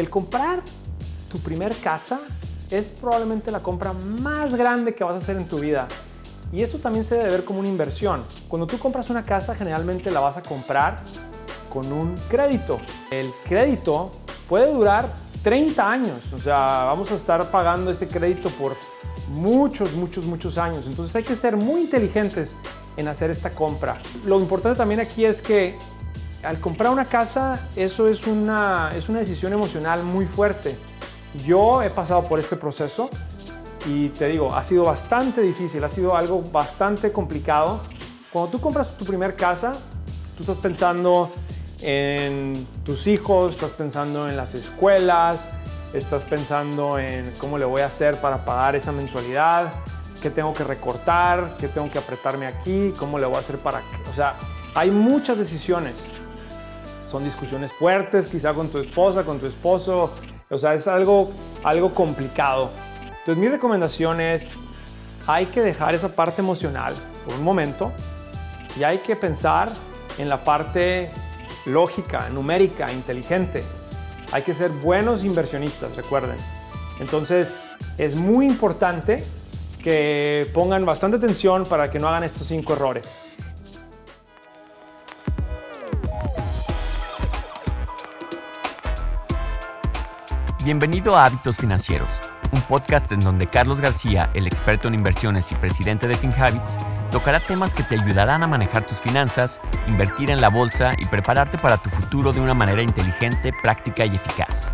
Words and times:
El 0.00 0.08
comprar 0.08 0.62
tu 1.30 1.38
primer 1.40 1.76
casa 1.76 2.20
es 2.70 2.88
probablemente 2.88 3.50
la 3.50 3.60
compra 3.60 3.92
más 3.92 4.54
grande 4.54 4.94
que 4.94 5.04
vas 5.04 5.12
a 5.12 5.18
hacer 5.18 5.36
en 5.36 5.46
tu 5.46 5.58
vida. 5.58 5.88
Y 6.50 6.62
esto 6.62 6.78
también 6.78 7.04
se 7.04 7.16
debe 7.16 7.28
ver 7.28 7.44
como 7.44 7.60
una 7.60 7.68
inversión. 7.68 8.24
Cuando 8.48 8.66
tú 8.66 8.78
compras 8.78 9.10
una 9.10 9.22
casa, 9.24 9.54
generalmente 9.54 10.10
la 10.10 10.20
vas 10.20 10.38
a 10.38 10.42
comprar 10.42 11.02
con 11.68 11.92
un 11.92 12.14
crédito. 12.30 12.80
El 13.10 13.30
crédito 13.44 14.12
puede 14.48 14.72
durar 14.72 15.12
30 15.42 15.90
años, 15.90 16.32
o 16.32 16.38
sea, 16.38 16.84
vamos 16.84 17.12
a 17.12 17.14
estar 17.14 17.50
pagando 17.50 17.90
ese 17.90 18.08
crédito 18.08 18.48
por 18.48 18.78
muchos, 19.28 19.92
muchos, 19.92 20.24
muchos 20.24 20.56
años. 20.56 20.86
Entonces 20.86 21.14
hay 21.14 21.24
que 21.24 21.36
ser 21.36 21.58
muy 21.58 21.82
inteligentes 21.82 22.56
en 22.96 23.06
hacer 23.06 23.30
esta 23.30 23.50
compra. 23.50 23.98
Lo 24.24 24.40
importante 24.40 24.78
también 24.78 25.00
aquí 25.00 25.26
es 25.26 25.42
que 25.42 25.76
al 26.42 26.60
comprar 26.60 26.90
una 26.90 27.04
casa, 27.04 27.68
eso 27.76 28.08
es 28.08 28.26
una, 28.26 28.90
es 28.94 29.08
una 29.08 29.20
decisión 29.20 29.52
emocional 29.52 30.02
muy 30.02 30.26
fuerte. 30.26 30.76
Yo 31.46 31.82
he 31.82 31.90
pasado 31.90 32.24
por 32.24 32.40
este 32.40 32.56
proceso 32.56 33.10
y 33.86 34.08
te 34.10 34.28
digo, 34.28 34.54
ha 34.54 34.64
sido 34.64 34.84
bastante 34.84 35.42
difícil, 35.42 35.82
ha 35.84 35.88
sido 35.88 36.16
algo 36.16 36.42
bastante 36.42 37.12
complicado. 37.12 37.80
Cuando 38.32 38.52
tú 38.52 38.60
compras 38.60 38.96
tu 38.96 39.04
primer 39.04 39.36
casa, 39.36 39.72
tú 40.36 40.42
estás 40.42 40.56
pensando 40.58 41.30
en 41.80 42.66
tus 42.84 43.06
hijos, 43.06 43.54
estás 43.54 43.70
pensando 43.70 44.28
en 44.28 44.36
las 44.36 44.54
escuelas, 44.54 45.48
estás 45.92 46.24
pensando 46.24 46.98
en 46.98 47.32
cómo 47.38 47.58
le 47.58 47.64
voy 47.64 47.80
a 47.80 47.86
hacer 47.86 48.16
para 48.20 48.44
pagar 48.44 48.76
esa 48.76 48.92
mensualidad, 48.92 49.72
qué 50.20 50.30
tengo 50.30 50.52
que 50.52 50.64
recortar, 50.64 51.56
qué 51.58 51.68
tengo 51.68 51.90
que 51.90 51.98
apretarme 51.98 52.46
aquí, 52.46 52.94
cómo 52.98 53.18
le 53.18 53.26
voy 53.26 53.36
a 53.36 53.40
hacer 53.40 53.58
para... 53.58 53.82
O 54.10 54.14
sea, 54.14 54.34
hay 54.74 54.90
muchas 54.90 55.38
decisiones. 55.38 56.08
Son 57.10 57.24
discusiones 57.24 57.72
fuertes, 57.72 58.28
quizá 58.28 58.54
con 58.54 58.68
tu 58.68 58.78
esposa, 58.78 59.24
con 59.24 59.40
tu 59.40 59.46
esposo. 59.46 60.12
O 60.48 60.56
sea, 60.56 60.74
es 60.74 60.86
algo, 60.86 61.32
algo 61.64 61.92
complicado. 61.92 62.70
Entonces 63.02 63.36
mi 63.36 63.48
recomendación 63.48 64.20
es, 64.20 64.52
hay 65.26 65.46
que 65.46 65.60
dejar 65.60 65.92
esa 65.94 66.08
parte 66.10 66.40
emocional 66.40 66.94
por 67.24 67.34
un 67.34 67.42
momento 67.42 67.90
y 68.78 68.84
hay 68.84 68.98
que 68.98 69.16
pensar 69.16 69.70
en 70.18 70.28
la 70.28 70.44
parte 70.44 71.10
lógica, 71.66 72.28
numérica, 72.28 72.92
inteligente. 72.92 73.64
Hay 74.30 74.42
que 74.42 74.54
ser 74.54 74.70
buenos 74.70 75.24
inversionistas, 75.24 75.96
recuerden. 75.96 76.36
Entonces, 77.00 77.58
es 77.98 78.14
muy 78.14 78.46
importante 78.46 79.24
que 79.82 80.48
pongan 80.54 80.84
bastante 80.86 81.16
atención 81.16 81.64
para 81.64 81.90
que 81.90 81.98
no 81.98 82.06
hagan 82.06 82.22
estos 82.22 82.46
cinco 82.46 82.74
errores. 82.74 83.18
Bienvenido 90.62 91.16
a 91.16 91.24
Hábitos 91.24 91.56
Financieros, 91.56 92.20
un 92.52 92.60
podcast 92.60 93.10
en 93.12 93.20
donde 93.20 93.46
Carlos 93.46 93.80
García, 93.80 94.28
el 94.34 94.46
experto 94.46 94.88
en 94.88 94.94
inversiones 94.94 95.50
y 95.52 95.54
presidente 95.54 96.06
de 96.06 96.14
FinHabits, 96.16 96.76
tocará 97.10 97.40
temas 97.40 97.74
que 97.74 97.82
te 97.82 97.94
ayudarán 97.94 98.42
a 98.42 98.46
manejar 98.46 98.86
tus 98.86 99.00
finanzas, 99.00 99.58
invertir 99.88 100.30
en 100.30 100.42
la 100.42 100.50
bolsa 100.50 100.92
y 100.98 101.06
prepararte 101.06 101.56
para 101.56 101.78
tu 101.78 101.88
futuro 101.88 102.30
de 102.30 102.42
una 102.42 102.52
manera 102.52 102.82
inteligente, 102.82 103.54
práctica 103.62 104.04
y 104.04 104.16
eficaz. 104.16 104.68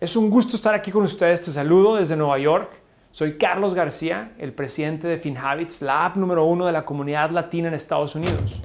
Es 0.00 0.16
un 0.16 0.28
gusto 0.28 0.56
estar 0.56 0.74
aquí 0.74 0.90
con 0.90 1.04
ustedes. 1.04 1.42
Te 1.42 1.52
saludo 1.52 1.94
desde 1.94 2.16
Nueva 2.16 2.40
York. 2.40 2.72
Soy 3.12 3.38
Carlos 3.38 3.74
García, 3.74 4.32
el 4.38 4.52
presidente 4.52 5.06
de 5.06 5.18
FinHabits, 5.18 5.82
la 5.82 6.04
app 6.04 6.16
número 6.16 6.42
uno 6.46 6.66
de 6.66 6.72
la 6.72 6.84
comunidad 6.84 7.30
latina 7.30 7.68
en 7.68 7.74
Estados 7.74 8.16
Unidos. 8.16 8.60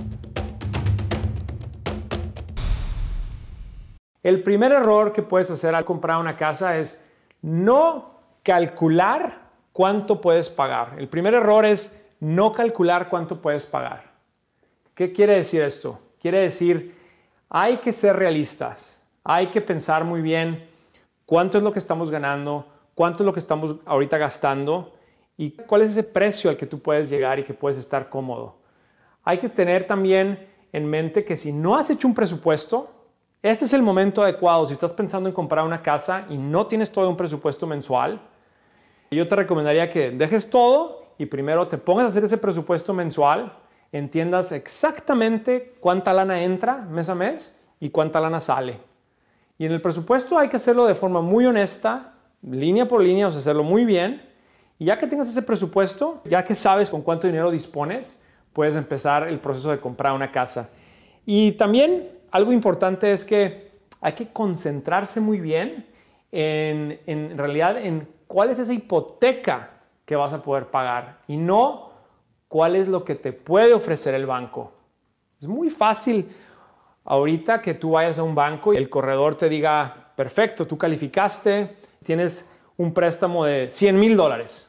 El 4.24 4.42
primer 4.42 4.72
error 4.72 5.12
que 5.12 5.22
puedes 5.22 5.52
hacer 5.52 5.76
al 5.76 5.84
comprar 5.84 6.18
una 6.18 6.38
casa 6.38 6.78
es 6.78 7.04
no 7.42 8.20
calcular 8.42 9.42
cuánto 9.74 10.22
puedes 10.22 10.50
pagar. 10.50 10.96
El 10.98 11.10
primer 11.10 11.34
error 11.34 11.66
es 11.66 12.02
no 12.22 12.54
calcular 12.54 13.10
cuánto 13.10 13.42
puedes 13.42 13.66
pagar. 13.66 14.14
¿Qué 14.96 15.12
quiere 15.12 15.36
decir 15.36 15.62
esto? 15.62 16.00
Quiere 16.22 16.40
decir, 16.40 16.96
hay 17.50 17.78
que 17.78 17.92
ser 17.92 18.16
realistas, 18.16 18.98
hay 19.26 19.48
que 19.48 19.60
pensar 19.60 20.06
muy 20.06 20.22
bien 20.22 20.70
cuánto 21.26 21.58
es 21.58 21.64
lo 21.64 21.74
que 21.74 21.80
estamos 21.80 22.10
ganando, 22.10 22.66
cuánto 22.96 23.24
es 23.24 23.26
lo 23.26 23.34
que 23.34 23.40
estamos 23.40 23.76
ahorita 23.86 24.18
gastando 24.18 24.94
y 25.36 25.52
cuál 25.52 25.82
es 25.82 25.92
ese 25.92 26.04
precio 26.04 26.50
al 26.50 26.56
que 26.56 26.66
tú 26.66 26.80
puedes 26.80 27.10
llegar 27.10 27.40
y 27.40 27.44
que 27.44 27.54
puedes 27.54 27.78
estar 27.78 28.08
cómodo. 28.08 28.56
Hay 29.24 29.40
que 29.40 29.50
tener 29.50 29.86
también 29.86 30.48
en 30.72 30.86
mente 30.90 31.26
que 31.26 31.36
si 31.36 31.52
no 31.52 31.76
has 31.76 31.90
hecho 31.90 32.08
un 32.08 32.16
presupuesto, 32.16 33.03
este 33.44 33.66
es 33.66 33.74
el 33.74 33.82
momento 33.82 34.24
adecuado. 34.24 34.66
Si 34.66 34.74
estás 34.74 34.94
pensando 34.94 35.28
en 35.28 35.36
comprar 35.36 35.66
una 35.66 35.82
casa 35.82 36.26
y 36.30 36.38
no 36.38 36.66
tienes 36.66 36.92
todo 36.92 37.10
un 37.10 37.18
presupuesto 37.18 37.68
mensual, 37.68 38.22
yo 39.12 39.28
te 39.28 39.36
recomendaría 39.36 39.90
que 39.90 40.12
dejes 40.12 40.50
todo 40.50 41.04
y 41.18 41.26
primero 41.26 41.68
te 41.68 41.78
pongas 41.78 42.06
a 42.06 42.08
hacer 42.08 42.24
ese 42.24 42.38
presupuesto 42.38 42.94
mensual, 42.94 43.54
entiendas 43.92 44.52
exactamente 44.52 45.76
cuánta 45.80 46.14
lana 46.14 46.42
entra 46.42 46.78
mes 46.78 47.10
a 47.10 47.16
mes 47.16 47.56
y 47.80 47.90
cuánta 47.90 48.20
lana 48.20 48.40
sale. 48.40 48.80
Y 49.58 49.66
en 49.66 49.74
el 49.74 49.82
presupuesto 49.82 50.38
hay 50.38 50.50
que 50.50 50.58
hacerlo 50.58 50.88
de 50.88 50.96
forma 50.96 51.22
muy 51.22 51.46
honesta, 51.46 52.14
línea 52.42 52.88
por 52.88 53.02
línea, 53.02 53.28
o 53.28 53.32
sea, 53.32 53.40
hacerlo 53.40 53.64
muy 53.64 53.86
bien. 53.86 54.22
Y 54.80 54.86
ya 54.86 54.98
que 54.98 55.06
tengas 55.06 55.30
ese 55.30 55.42
presupuesto, 55.42 56.22
ya 56.26 56.44
que 56.44 56.56
sabes 56.56 56.90
con 56.90 57.02
cuánto 57.02 57.28
dinero 57.28 57.52
dispones, 57.52 58.20
puedes 58.52 58.76
empezar 58.76 59.28
el 59.28 59.40
proceso 59.40 59.70
de 59.70 59.80
comprar 59.80 60.14
una 60.14 60.32
casa. 60.32 60.70
Y 61.26 61.52
también 61.54 62.10
algo 62.34 62.52
importante 62.52 63.14
es 63.14 63.24
que 63.24 63.72
hay 64.02 64.14
que 64.14 64.28
concentrarse 64.34 65.22
muy 65.22 65.40
bien 65.40 65.86
en, 66.32 67.00
en 67.06 67.38
realidad 67.38 67.78
en 67.78 68.08
cuál 68.28 68.50
es 68.50 68.58
esa 68.58 68.74
hipoteca 68.74 69.70
que 70.04 70.16
vas 70.16 70.34
a 70.34 70.42
poder 70.42 70.66
pagar 70.68 71.20
y 71.28 71.38
no 71.38 71.92
cuál 72.48 72.76
es 72.76 72.88
lo 72.88 73.06
que 73.06 73.14
te 73.14 73.34
puede 73.34 73.76
ofrecer 73.76 74.16
el 74.16 74.26
banco. 74.26 74.74
Es 75.40 75.48
muy 75.48 75.70
fácil 75.70 76.28
ahorita 77.06 77.62
que 77.62 77.76
tú 77.76 77.92
vayas 77.92 78.18
a 78.18 78.24
un 78.24 78.34
banco 78.34 78.74
y 78.74 78.78
el 78.78 78.90
corredor 78.90 79.36
te 79.36 79.48
diga, 79.48 80.12
perfecto, 80.16 80.66
tú 80.66 80.76
calificaste, 80.76 81.78
tienes 82.04 82.50
un 82.78 82.96
préstamo 82.96 83.46
de 83.46 83.70
100 83.70 84.00
mil 84.00 84.18
dólares. 84.18 84.68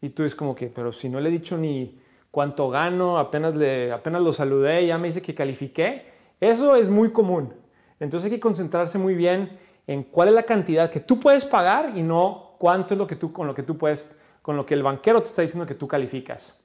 Y 0.00 0.08
tú 0.08 0.24
es 0.24 0.34
como 0.34 0.56
que, 0.56 0.66
pero 0.66 0.92
si 0.92 1.08
no 1.08 1.20
le 1.20 1.28
he 1.28 1.32
dicho 1.32 1.56
ni 1.56 2.00
cuánto 2.32 2.68
gano, 2.68 3.16
apenas, 3.16 3.54
le, 3.54 3.92
apenas 3.92 4.22
lo 4.22 4.32
saludé, 4.32 4.86
ya 4.86 4.98
me 4.98 5.06
dice 5.06 5.22
que 5.22 5.36
califiqué. 5.36 6.10
Eso 6.40 6.74
es 6.74 6.88
muy 6.88 7.12
común. 7.12 7.54
Entonces 8.00 8.26
hay 8.26 8.30
que 8.30 8.40
concentrarse 8.40 8.98
muy 8.98 9.14
bien 9.14 9.58
en 9.86 10.04
cuál 10.04 10.28
es 10.28 10.34
la 10.34 10.44
cantidad 10.44 10.90
que 10.90 11.00
tú 11.00 11.20
puedes 11.20 11.44
pagar 11.44 11.92
y 11.96 12.02
no 12.02 12.54
cuánto 12.58 12.94
es 12.94 12.98
lo 12.98 13.06
que 13.06 13.16
tú, 13.16 13.32
con 13.32 13.46
lo 13.46 13.54
que 13.54 13.62
tú 13.62 13.76
puedes, 13.76 14.16
con 14.42 14.56
lo 14.56 14.64
que 14.64 14.74
el 14.74 14.82
banquero 14.82 15.20
te 15.22 15.28
está 15.28 15.42
diciendo 15.42 15.66
que 15.66 15.74
tú 15.74 15.86
calificas. 15.86 16.58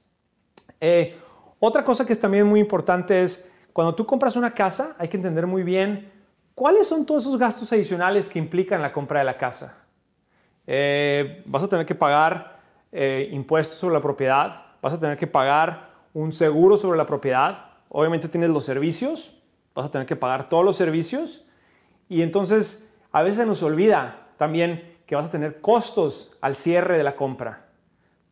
Eh, 0.80 1.16
otra 1.58 1.84
cosa 1.84 2.06
que 2.06 2.12
es 2.12 2.20
también 2.20 2.46
muy 2.46 2.60
importante 2.60 3.22
es 3.22 3.50
cuando 3.72 3.94
tú 3.94 4.06
compras 4.06 4.36
una 4.36 4.54
casa, 4.54 4.96
hay 4.98 5.08
que 5.08 5.16
entender 5.16 5.46
muy 5.46 5.62
bien 5.62 6.10
cuáles 6.54 6.86
son 6.86 7.04
todos 7.04 7.24
esos 7.24 7.38
gastos 7.38 7.70
adicionales 7.72 8.28
que 8.28 8.38
implican 8.38 8.80
la 8.80 8.92
compra 8.92 9.18
de 9.18 9.24
la 9.26 9.36
casa. 9.36 9.78
Eh, 10.66 11.42
vas 11.46 11.62
a 11.62 11.68
tener 11.68 11.84
que 11.84 11.94
pagar 11.94 12.60
eh, 12.92 13.28
impuestos 13.32 13.76
sobre 13.76 13.94
la 13.94 14.00
propiedad, 14.00 14.62
vas 14.80 14.94
a 14.94 15.00
tener 15.00 15.16
que 15.16 15.26
pagar 15.26 15.90
un 16.14 16.32
seguro 16.32 16.76
sobre 16.76 16.96
la 16.96 17.06
propiedad, 17.06 17.66
obviamente 17.88 18.28
tienes 18.28 18.50
los 18.50 18.64
servicios, 18.64 19.35
vas 19.76 19.86
a 19.86 19.90
tener 19.90 20.06
que 20.06 20.16
pagar 20.16 20.48
todos 20.48 20.64
los 20.64 20.76
servicios 20.76 21.44
y 22.08 22.22
entonces 22.22 22.88
a 23.12 23.22
veces 23.22 23.46
nos 23.46 23.62
olvida 23.62 24.26
también 24.38 24.96
que 25.06 25.14
vas 25.14 25.26
a 25.26 25.30
tener 25.30 25.60
costos 25.60 26.32
al 26.40 26.56
cierre 26.56 26.96
de 26.96 27.04
la 27.04 27.14
compra. 27.14 27.66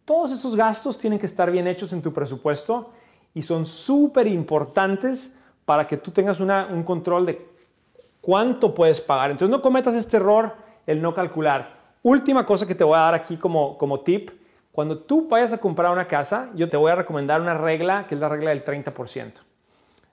Todos 0.05 0.33
esos 0.33 0.57
gastos 0.57 0.99
tienen 0.99 1.19
que 1.19 1.27
estar 1.27 1.51
bien 1.51 1.67
hechos 1.67 1.93
en 1.93 2.03
tu 2.03 2.13
presupuesto 2.13 2.91
y 3.35 3.43
son 3.43 3.67
súper 3.67 4.27
importantes 4.27 5.37
para 5.65 5.87
que 5.87 5.97
tú 5.97 6.11
tengas 6.11 6.41
un 6.41 6.83
control 6.83 7.27
de 7.27 7.47
cuánto 8.21 8.75
puedes 8.75 9.01
pagar. 9.01 9.31
Entonces 9.31 9.51
no 9.51 9.63
cometas 9.63 9.95
este 9.95 10.17
error, 10.17 10.55
el 10.87 11.01
no 11.01 11.15
calcular. 11.15 11.79
Última 12.03 12.45
cosa 12.45 12.67
que 12.67 12.75
te 12.75 12.85
voy 12.85 12.97
a 12.97 13.01
dar 13.01 13.15
aquí 13.15 13.37
como, 13.37 13.79
como 13.79 14.01
tip, 14.01 14.31
cuando 14.73 14.99
tú 14.99 15.29
vayas 15.29 15.53
a 15.53 15.59
comprar 15.59 15.93
una 15.93 16.07
casa, 16.07 16.51
yo 16.55 16.69
te 16.69 16.77
voy 16.77 16.91
a 16.91 16.97
recomendar 16.97 17.41
una 17.41 17.55
regla 17.55 18.07
que 18.09 18.15
es 18.15 18.21
la 18.21 18.29
regla 18.29 18.51
del 18.51 18.65
30%. 18.65 19.33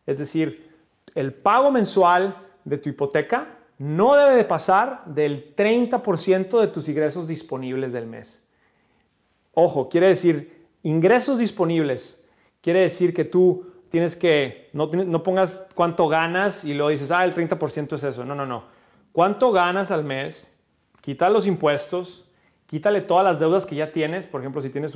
Es 0.06 0.20
decir, 0.20 0.71
el 1.16 1.34
pago 1.34 1.72
mensual 1.72 2.38
de 2.66 2.78
tu 2.78 2.90
hipoteca 2.90 3.58
no 3.78 4.16
debe 4.16 4.36
de 4.36 4.46
pasar 4.46 5.04
del 5.06 5.56
30% 5.56 6.60
de 6.60 6.68
tus 6.68 6.88
ingresos 6.88 7.28
disponibles 7.28 7.92
del 7.94 8.06
mes. 8.06 8.44
Ojo, 9.54 9.90
quiere 9.90 10.08
decir 10.08 10.68
ingresos 10.84 11.40
disponibles. 11.40 12.24
Quiere 12.62 12.82
decir 12.82 13.14
que 13.14 13.26
tú 13.26 13.72
tienes 13.90 14.16
que, 14.16 14.70
no, 14.74 14.90
pongas 15.24 15.68
cuánto 15.74 16.08
ganas 16.08 16.64
y 16.64 16.74
luego 16.74 16.90
dices, 16.90 17.12
ah, 17.12 17.24
el 17.24 17.34
30% 17.34 17.96
es 17.96 18.04
eso. 18.04 18.24
No, 18.24 18.36
no, 18.36 18.46
no. 18.46 18.66
¿Cuánto 19.12 19.52
ganas 19.52 19.92
al 19.92 20.04
mes? 20.04 20.48
Quita 21.02 21.30
los 21.30 21.48
impuestos, 21.48 22.24
quítale 22.68 23.02
todas 23.02 23.26
las 23.26 23.40
deudas 23.40 23.66
que 23.66 23.76
ya 23.76 23.92
tienes. 23.92 24.28
Por 24.28 24.42
ejemplo, 24.42 24.62
si 24.62 24.70
tienes 24.70 24.94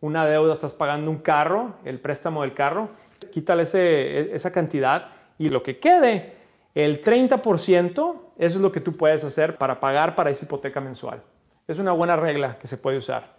una 0.00 0.26
deuda, 0.26 0.52
estás 0.52 0.72
pagando 0.72 1.10
un 1.10 1.18
carro, 1.18 1.74
el 1.84 1.98
préstamo 1.98 2.42
del 2.42 2.54
carro, 2.54 2.90
quítale 3.32 3.64
ese, 3.64 4.34
esa 4.34 4.52
cantidad 4.52 5.10
y 5.40 5.48
lo 5.48 5.62
que 5.62 5.78
quede, 5.78 6.34
el 6.74 7.02
30%, 7.02 7.94
eso 7.94 8.18
es 8.36 8.56
lo 8.56 8.70
que 8.70 8.82
tú 8.82 8.98
puedes 8.98 9.24
hacer 9.24 9.56
para 9.56 9.80
pagar 9.80 10.14
para 10.14 10.28
esa 10.28 10.44
hipoteca 10.44 10.82
mensual. 10.82 11.22
Es 11.66 11.78
una 11.78 11.92
buena 11.92 12.14
regla 12.14 12.58
que 12.58 12.66
se 12.66 12.76
puede 12.76 12.98
usar. 12.98 13.36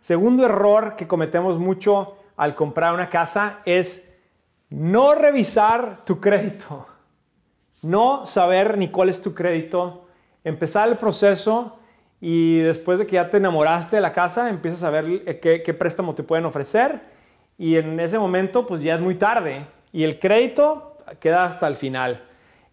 Segundo 0.00 0.46
error 0.46 0.94
que 0.94 1.08
cometemos 1.08 1.58
mucho 1.58 2.18
al 2.36 2.54
comprar 2.54 2.94
una 2.94 3.10
casa 3.10 3.62
es 3.64 4.16
no 4.68 5.16
revisar 5.16 6.04
tu 6.04 6.20
crédito, 6.20 6.86
no 7.82 8.26
saber 8.26 8.78
ni 8.78 8.90
cuál 8.90 9.08
es 9.08 9.20
tu 9.20 9.34
crédito, 9.34 10.06
empezar 10.44 10.88
el 10.88 10.98
proceso 10.98 11.80
y 12.20 12.60
después 12.60 13.00
de 13.00 13.08
que 13.08 13.14
ya 13.14 13.28
te 13.28 13.38
enamoraste 13.38 13.96
de 13.96 14.02
la 14.02 14.12
casa, 14.12 14.48
empiezas 14.48 14.84
a 14.84 14.90
ver 14.90 15.24
eh, 15.26 15.40
qué, 15.40 15.64
qué 15.64 15.74
préstamo 15.74 16.14
te 16.14 16.22
pueden 16.22 16.44
ofrecer 16.44 17.18
y 17.60 17.76
en 17.76 18.00
ese 18.00 18.18
momento 18.18 18.66
pues 18.66 18.82
ya 18.82 18.94
es 18.94 19.02
muy 19.02 19.16
tarde 19.16 19.66
y 19.92 20.02
el 20.02 20.18
crédito 20.18 20.96
queda 21.20 21.44
hasta 21.44 21.68
el 21.68 21.76
final. 21.76 22.24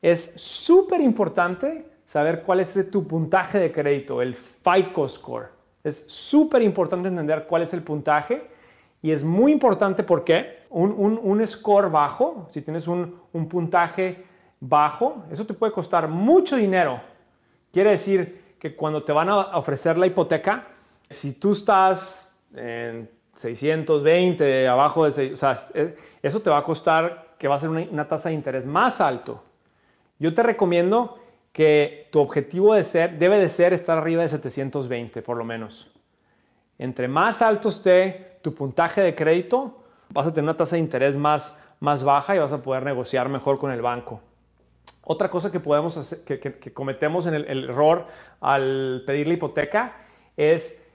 Es 0.01 0.33
súper 0.37 1.01
importante 1.01 1.91
saber 2.05 2.43
cuál 2.43 2.61
es 2.61 2.89
tu 2.89 3.05
puntaje 3.05 3.59
de 3.59 3.69
crédito, 3.69 4.21
el 4.21 4.33
FICO 4.33 5.09
score. 5.09 5.49
Es 5.83 6.05
súper 6.07 6.61
importante 6.61 7.09
entender 7.09 7.47
cuál 7.49 7.63
es 7.63 7.73
el 7.73 7.83
puntaje 7.83 8.47
y 9.01 9.11
es 9.11 9.25
muy 9.25 9.51
importante 9.51 10.03
porque 10.03 10.59
un, 10.69 11.19
un, 11.21 11.45
score 11.45 11.91
bajo, 11.91 12.47
si 12.49 12.61
tienes 12.61 12.87
un, 12.87 13.19
un 13.33 13.49
puntaje 13.49 14.23
bajo, 14.61 15.25
eso 15.29 15.45
te 15.45 15.53
puede 15.53 15.73
costar 15.73 16.07
mucho 16.07 16.55
dinero. 16.55 17.01
Quiere 17.73 17.89
decir 17.89 18.55
que 18.57 18.73
cuando 18.73 19.03
te 19.03 19.11
van 19.11 19.27
a 19.27 19.57
ofrecer 19.57 19.97
la 19.97 20.07
hipoteca, 20.07 20.65
si 21.09 21.33
tú 21.33 21.51
estás 21.51 22.33
en 22.55 23.16
620, 23.37 24.67
abajo 24.67 25.05
de 25.05 25.11
6, 25.11 25.33
o 25.33 25.37
sea, 25.37 25.57
eso 26.21 26.41
te 26.41 26.49
va 26.49 26.57
a 26.57 26.63
costar 26.63 27.35
que 27.37 27.47
va 27.47 27.55
a 27.55 27.59
ser 27.59 27.69
una, 27.69 27.81
una 27.89 28.07
tasa 28.07 28.29
de 28.29 28.35
interés 28.35 28.65
más 28.65 28.99
alto. 28.99 29.43
Yo 30.19 30.33
te 30.33 30.43
recomiendo 30.43 31.19
que 31.51 32.07
tu 32.11 32.19
objetivo 32.19 32.73
de 32.73 32.83
ser, 32.83 33.17
debe 33.17 33.39
de 33.39 33.49
ser 33.49 33.73
estar 33.73 33.97
arriba 33.97 34.21
de 34.21 34.29
720 34.29 35.21
por 35.21 35.37
lo 35.37 35.43
menos. 35.43 35.91
Entre 36.77 37.07
más 37.07 37.41
alto 37.41 37.69
esté 37.69 38.37
tu 38.41 38.53
puntaje 38.53 39.01
de 39.01 39.15
crédito, 39.15 39.83
vas 40.09 40.27
a 40.27 40.29
tener 40.29 40.43
una 40.43 40.57
tasa 40.57 40.75
de 40.75 40.81
interés 40.81 41.17
más, 41.17 41.57
más 41.79 42.03
baja 42.03 42.35
y 42.35 42.39
vas 42.39 42.53
a 42.53 42.61
poder 42.61 42.83
negociar 42.83 43.29
mejor 43.29 43.57
con 43.57 43.71
el 43.71 43.81
banco. 43.81 44.21
Otra 45.03 45.29
cosa 45.29 45.51
que, 45.51 45.59
podemos 45.59 45.97
hacer, 45.97 46.23
que, 46.23 46.73
cometemos 46.73 47.25
en 47.25 47.33
el, 47.33 47.45
el, 47.45 47.63
error 47.69 48.05
al 48.41 49.03
pedir 49.07 49.27
la 49.27 49.33
hipoteca 49.33 49.95
es 50.35 50.86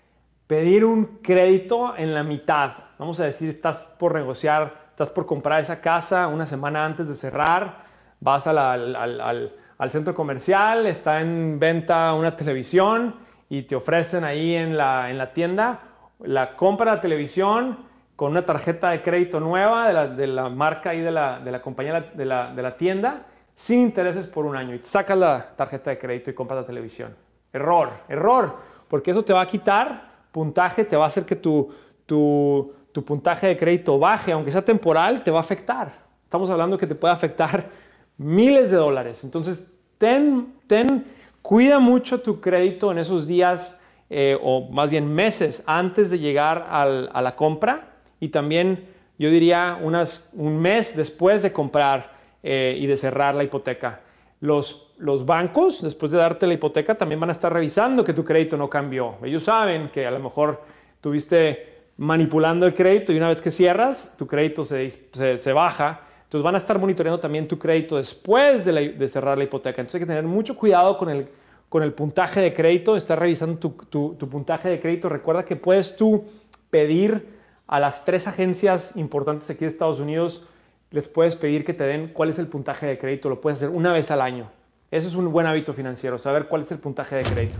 pedir 0.52 0.84
un 0.84 1.20
crédito 1.22 1.96
en 1.96 2.12
la 2.12 2.22
mitad. 2.22 2.72
Vamos 2.98 3.18
a 3.20 3.24
decir, 3.24 3.48
estás 3.48 3.90
por 3.98 4.14
negociar, 4.14 4.74
estás 4.90 5.08
por 5.08 5.24
comprar 5.24 5.62
esa 5.62 5.80
casa 5.80 6.26
una 6.26 6.44
semana 6.44 6.84
antes 6.84 7.08
de 7.08 7.14
cerrar, 7.14 7.84
vas 8.20 8.46
al, 8.46 8.58
al, 8.58 9.54
al 9.78 9.90
centro 9.90 10.14
comercial, 10.14 10.86
está 10.86 11.22
en 11.22 11.58
venta 11.58 12.12
una 12.12 12.36
televisión 12.36 13.14
y 13.48 13.62
te 13.62 13.74
ofrecen 13.74 14.24
ahí 14.24 14.54
en 14.54 14.76
la, 14.76 15.08
en 15.08 15.16
la 15.16 15.32
tienda 15.32 15.80
la 16.20 16.54
compra 16.54 16.90
de 16.90 16.96
la 16.96 17.00
televisión 17.00 17.78
con 18.14 18.32
una 18.32 18.44
tarjeta 18.44 18.90
de 18.90 19.00
crédito 19.00 19.40
nueva 19.40 19.86
de 19.86 19.94
la, 19.94 20.06
de 20.06 20.26
la 20.26 20.50
marca 20.50 20.94
y 20.94 21.00
de 21.00 21.12
la, 21.12 21.40
de 21.40 21.50
la 21.50 21.62
compañía 21.62 22.12
de 22.12 22.26
la, 22.26 22.52
de 22.52 22.60
la, 22.60 22.76
tienda 22.76 23.22
sin 23.54 23.80
intereses 23.80 24.26
por 24.26 24.44
un 24.44 24.54
año 24.54 24.74
y 24.74 24.80
sacas 24.80 25.16
la 25.16 25.56
tarjeta 25.56 25.88
de 25.88 25.98
crédito 25.98 26.28
y 26.28 26.34
compras 26.34 26.60
la 26.60 26.66
televisión. 26.66 27.16
Error, 27.54 27.88
error, 28.06 28.54
porque 28.86 29.12
eso 29.12 29.24
te 29.24 29.32
va 29.32 29.40
a 29.40 29.46
quitar 29.46 30.11
puntaje, 30.32 30.84
te 30.84 30.96
va 30.96 31.04
a 31.04 31.06
hacer 31.06 31.24
que 31.24 31.36
tu, 31.36 31.70
tu, 32.06 32.74
puntaje 33.06 33.46
de 33.46 33.56
crédito 33.56 33.98
baje, 33.98 34.32
aunque 34.32 34.50
sea 34.50 34.64
temporal, 34.64 35.22
te 35.22 35.30
va 35.30 35.38
a 35.38 35.40
afectar. 35.40 35.92
Estamos 36.24 36.50
hablando 36.50 36.76
que 36.76 36.86
te 36.86 36.94
puede 36.94 37.14
afectar 37.14 37.68
miles 38.16 38.70
de 38.70 38.76
dólares. 38.76 39.22
Entonces, 39.22 39.66
ten, 39.98 40.54
ten, 40.66 41.04
cuida 41.42 41.78
mucho 41.78 42.20
tu 42.20 42.40
crédito 42.40 42.90
en 42.90 42.98
esos 42.98 43.26
días 43.26 43.80
eh, 44.10 44.38
o 44.42 44.68
más 44.70 44.90
bien 44.90 45.12
meses 45.12 45.62
antes 45.66 46.10
de 46.10 46.18
llegar 46.18 46.66
a 46.68 47.22
la 47.22 47.36
compra 47.36 47.92
y 48.20 48.28
también 48.28 48.86
yo 49.18 49.30
diría 49.30 49.78
un 49.80 50.60
mes 50.60 50.96
después 50.96 51.42
de 51.42 51.52
comprar 51.52 52.12
eh, 52.42 52.76
y 52.78 52.86
de 52.86 52.96
cerrar 52.96 53.34
la 53.34 53.44
hipoteca. 53.44 54.00
Los, 54.42 55.24
bancos, 55.24 55.80
después 55.82 56.12
de 56.12 56.18
darte 56.18 56.46
la 56.46 56.52
hipoteca, 56.52 56.94
también 56.94 57.18
van 57.18 57.30
a 57.30 57.32
estar 57.32 57.50
revisando 57.50 58.04
que 58.04 58.12
tu 58.12 58.22
crédito 58.22 58.58
no 58.58 58.68
cambió. 58.68 59.16
Ellos 59.22 59.44
saben 59.44 59.88
que 59.88 60.06
a 60.06 60.10
lo 60.10 60.20
mejor 60.20 60.60
tuviste 61.00 61.86
manipulando 61.96 62.66
el 62.66 62.74
crédito 62.74 63.12
y 63.12 63.16
una 63.16 63.28
vez 63.28 63.40
que 63.40 63.50
cierras, 63.50 64.14
tu 64.18 64.26
crédito 64.26 64.64
se 64.64 65.52
baja 65.54 66.02
entonces 66.32 66.44
van 66.44 66.54
a 66.54 66.58
estar 66.58 66.78
monitoreando 66.78 67.20
también 67.20 67.46
tu 67.46 67.58
crédito 67.58 67.98
después 67.98 68.64
de, 68.64 69.08
cerrar 69.10 69.36
la 69.36 69.44
hipoteca. 69.44 69.82
Entonces 69.82 69.96
hay 69.96 70.00
que 70.00 70.06
tener 70.06 70.24
mucho 70.24 70.56
cuidado 70.56 70.96
con 70.96 71.10
el, 71.10 71.28
con 71.68 71.82
el 71.82 71.92
puntaje 71.92 72.40
de 72.40 72.54
crédito, 72.54 72.96
estar 72.96 73.18
revisando 73.18 73.58
tu, 73.58 74.14
tu, 74.14 74.28
puntaje 74.30 74.70
de 74.70 74.80
crédito. 74.80 75.10
Recuerda 75.10 75.44
que 75.44 75.56
puedes 75.56 75.94
tú 75.94 76.24
pedir 76.70 77.28
a 77.66 77.78
las 77.78 78.06
tres 78.06 78.26
agencias 78.26 78.96
importantes 78.96 79.50
aquí 79.50 79.60
de 79.60 79.66
Estados 79.66 80.00
Unidos, 80.00 80.48
les 80.92 81.08
puedes 81.08 81.36
pedir 81.36 81.64
que 81.64 81.74
te 81.74 81.84
den 81.84 82.12
cuál 82.12 82.30
es 82.30 82.38
el 82.38 82.46
puntaje 82.46 82.86
de 82.86 82.98
crédito. 82.98 83.28
Lo 83.28 83.40
puedes 83.40 83.58
hacer 83.58 83.70
una 83.70 83.92
vez 83.92 84.10
al 84.10 84.20
año. 84.20 84.50
Eso 84.90 85.08
es 85.08 85.14
un 85.14 85.32
buen 85.32 85.46
hábito 85.46 85.72
financiero, 85.72 86.18
saber 86.18 86.48
cuál 86.48 86.62
es 86.62 86.72
el 86.72 86.78
puntaje 86.78 87.16
de 87.16 87.22
crédito. 87.24 87.58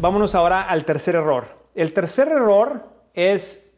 Vámonos 0.00 0.34
ahora 0.34 0.62
al 0.62 0.86
tercer 0.86 1.14
error. 1.14 1.46
El 1.74 1.92
tercer 1.92 2.28
error 2.28 2.88
es 3.12 3.76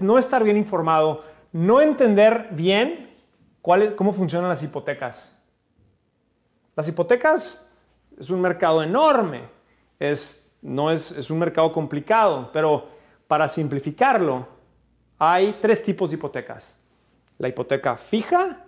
no 0.00 0.18
estar 0.18 0.42
bien 0.42 0.56
informado, 0.56 1.22
no 1.52 1.82
entender 1.82 2.48
bien 2.52 3.14
cómo 3.60 4.14
funcionan 4.14 4.48
las 4.48 4.62
hipotecas. 4.62 5.36
Las 6.74 6.88
hipotecas 6.88 7.68
es 8.18 8.30
un 8.30 8.40
mercado 8.40 8.82
enorme, 8.82 9.42
no 10.62 10.90
es 10.90 11.30
un 11.30 11.38
mercado 11.38 11.70
complicado, 11.72 12.48
pero 12.52 12.88
para 13.26 13.50
simplificarlo, 13.50 14.48
hay 15.18 15.58
tres 15.60 15.82
tipos 15.82 16.10
de 16.10 16.16
hipotecas. 16.16 16.76
La 17.38 17.48
hipoteca 17.48 17.96
fija, 17.96 18.64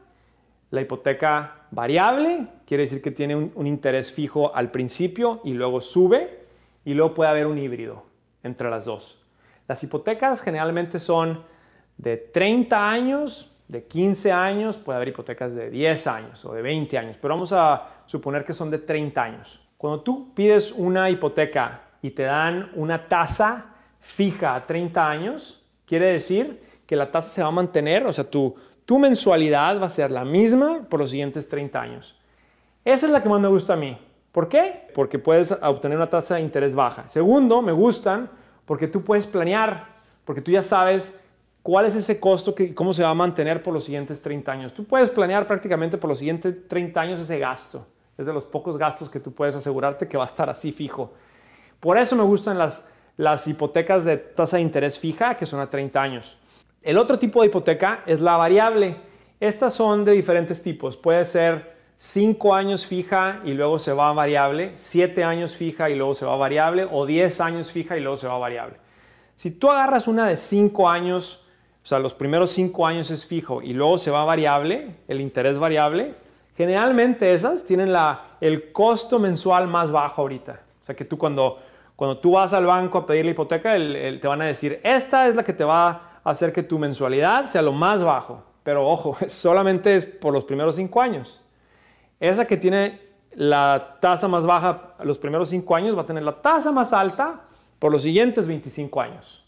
la 0.71 0.81
hipoteca 0.81 1.67
variable, 1.71 2.47
quiere 2.67 2.85
decir 2.85 3.03
que 3.03 3.11
tiene 3.11 3.37
un, 3.37 3.67
interés 3.67 4.13
fijo 4.13 4.55
al 4.55 4.71
principio 4.71 5.41
y 5.45 5.53
luego 5.53 5.81
sube, 5.81 6.41
y 6.85 6.95
luego 6.95 7.15
puede 7.15 7.31
haber 7.31 7.47
un 7.47 7.59
híbrido 7.59 8.05
entre 8.43 8.71
las 8.71 8.85
dos. 8.85 9.23
Las 9.69 9.83
hipotecas 9.83 10.41
generalmente 10.41 10.99
son 10.99 11.45
de 11.99 12.17
30 12.17 12.91
años, 12.91 13.53
de 13.69 13.85
15 13.85 14.33
años, 14.33 14.77
puede 14.79 14.97
haber 14.97 15.09
hipotecas 15.09 15.55
de 15.55 15.71
10 15.71 16.07
años 16.07 16.45
o 16.45 16.55
de 16.55 16.63
20 16.63 16.99
años, 16.99 17.17
pero 17.21 17.35
vamos 17.35 17.53
a 17.53 18.03
suponer 18.07 18.45
que 18.45 18.53
son 18.53 18.71
de 18.71 18.79
30 18.79 19.23
años. 19.23 19.69
Cuando 19.77 20.01
tú 20.03 20.35
pides 20.35 20.73
una 20.73 21.09
hipoteca 21.09 21.83
y 22.03 22.11
te 22.11 22.25
dan 22.25 22.71
una 22.75 23.07
tasa 23.07 23.67
fija 24.01 24.55
a 24.55 24.67
30 24.67 25.09
años, 25.09 25.60
quiere 25.91 26.07
decir 26.07 26.63
que 26.87 26.95
la 26.95 27.11
tasa 27.11 27.31
se 27.31 27.43
va 27.43 27.49
a 27.49 27.51
mantener, 27.51 28.07
o 28.07 28.13
sea, 28.13 28.23
tu, 28.23 28.55
tu 28.87 28.97
mensualidad 28.97 29.81
va 29.81 29.87
a 29.87 29.89
ser 29.89 30.13
la 30.13 30.25
misma 30.25 30.87
por 30.89 31.01
los 31.01 31.11
siguientes 31.11 31.49
30 31.49 31.81
años. 31.81 32.17
Esa 32.85 33.07
es 33.07 33.13
la 33.13 33.21
que 33.21 33.29
más 33.29 33.41
me 33.41 33.49
gusta 33.49 33.73
a 33.73 33.77
mí. 33.77 33.99
¿Por 34.31 34.49
qué? 34.49 34.87
Porque 34.95 35.19
puedes 35.19 35.51
obtener 35.51 35.97
una 35.99 36.09
tasa 36.09 36.37
de 36.37 36.43
interés 36.43 36.77
baja. 36.77 37.09
Segundo, 37.09 37.61
me 37.61 37.73
gustan 37.73 38.31
porque 38.67 38.87
tú 38.87 39.03
puedes 39.03 39.27
planear, 39.27 39.89
porque 40.25 40.41
tú 40.41 40.53
ya 40.53 40.63
sabes 40.63 41.21
cuál 41.61 41.87
es 41.87 41.97
ese 41.97 42.21
costo 42.21 42.55
y 42.57 42.73
cómo 42.73 42.93
se 42.93 43.03
va 43.03 43.11
a 43.11 43.15
mantener 43.15 43.65
por 43.65 43.75
los 43.75 43.83
siguientes 43.83 44.23
30 44.23 44.53
años. 44.53 44.73
Tú 44.73 44.85
puedes 44.85 45.11
planear 45.11 45.45
prácticamente 45.49 45.99
por 45.99 46.09
los 46.09 46.21
siguientes 46.21 46.69
30 46.69 47.01
años 47.01 47.19
ese 47.19 47.37
gasto. 47.41 47.85
Es 48.17 48.27
de 48.27 48.33
los 48.33 48.45
pocos 48.45 48.79
gastos 48.79 49.11
que 49.11 49.19
tú 49.19 49.33
puedes 49.33 49.57
asegurarte 49.57 50.07
que 50.07 50.17
va 50.17 50.23
a 50.23 50.29
estar 50.29 50.49
así 50.49 50.71
fijo. 50.71 51.13
Por 51.81 51.99
eso 51.99 52.15
me 52.15 52.23
gustan 52.23 52.59
las, 52.59 52.87
las 53.21 53.47
hipotecas 53.47 54.07
de 54.07 54.17
tasa 54.17 54.57
de 54.57 54.63
interés 54.63 54.99
fija, 54.99 55.37
que 55.37 55.45
son 55.45 55.61
a 55.61 55.69
30 55.69 56.01
años. 56.01 56.39
El 56.83 56.97
otro 56.97 57.19
tipo 57.19 57.43
de 57.43 57.49
hipoteca 57.49 58.01
es 58.07 58.23
la 58.23 58.39
variable. 58.39 58.97
Estas 59.39 59.75
son 59.75 60.07
de 60.07 60.13
diferentes 60.13 60.63
tipos. 60.63 60.97
Puede 60.97 61.27
ser 61.27 61.77
5 61.99 62.55
años 62.55 62.87
fija 62.87 63.43
y 63.45 63.53
luego 63.53 63.79
se 63.79 63.93
va 63.93 64.11
variable, 64.15 64.73
7 64.77 65.23
años 65.23 65.55
fija 65.55 65.91
y 65.91 65.97
luego 65.97 66.15
se 66.15 66.25
va 66.25 66.35
variable, 66.37 66.89
o 66.91 67.05
10 67.05 67.43
años 67.43 67.71
fija 67.71 67.99
y 67.99 68.01
luego 68.01 68.17
se 68.17 68.27
va 68.27 68.39
variable. 68.39 68.79
Si 69.37 69.51
tú 69.51 69.71
agarras 69.71 70.09
una 70.09 70.27
de 70.27 70.39
5 70.39 70.89
años, 70.89 71.45
o 71.85 71.87
sea, 71.87 71.99
los 71.99 72.15
primeros 72.15 72.53
5 72.53 72.87
años 72.87 73.11
es 73.11 73.27
fijo 73.27 73.61
y 73.61 73.75
luego 73.75 73.99
se 73.99 74.11
va 74.11 74.25
variable, 74.25 74.97
el 75.09 75.21
interés 75.21 75.59
variable, 75.59 76.15
generalmente 76.57 77.35
esas 77.35 77.67
tienen 77.67 77.93
la, 77.93 78.37
el 78.41 78.73
costo 78.73 79.19
mensual 79.19 79.69
más 79.69 79.91
bajo 79.91 80.23
ahorita. 80.23 80.63
O 80.83 80.87
sea, 80.87 80.97
que 80.97 81.05
tú 81.05 81.19
cuando, 81.19 81.59
cuando 82.01 82.17
tú 82.17 82.31
vas 82.31 82.55
al 82.55 82.65
banco 82.65 82.97
a 82.97 83.05
pedir 83.05 83.27
la 83.27 83.33
hipoteca, 83.33 83.75
te 83.75 84.27
van 84.27 84.41
a 84.41 84.47
decir, 84.47 84.81
esta 84.83 85.29
es 85.29 85.35
la 85.35 85.45
que 85.45 85.53
te 85.53 85.65
va 85.65 86.21
a 86.25 86.31
hacer 86.31 86.51
que 86.51 86.63
tu 86.63 86.79
mensualidad 86.79 87.45
sea 87.45 87.61
lo 87.61 87.73
más 87.73 88.03
bajo. 88.03 88.43
Pero 88.63 88.89
ojo, 88.89 89.19
solamente 89.29 89.95
es 89.95 90.07
por 90.07 90.33
los 90.33 90.45
primeros 90.45 90.77
5 90.77 90.99
años. 90.99 91.43
Esa 92.19 92.47
que 92.47 92.57
tiene 92.57 92.99
la 93.33 93.99
tasa 94.01 94.29
más 94.29 94.47
baja 94.47 94.95
los 95.03 95.19
primeros 95.19 95.51
cinco 95.51 95.77
años 95.77 95.95
va 95.95 96.01
a 96.01 96.07
tener 96.07 96.23
la 96.23 96.41
tasa 96.41 96.73
más 96.73 96.95
alta 96.95 97.43
por 97.79 97.93
los 97.93 98.01
siguientes 98.01 98.49
25 98.49 98.99
años. 98.99 99.45